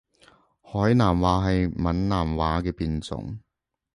[0.63, 3.37] 海南話係閩南話嘅變種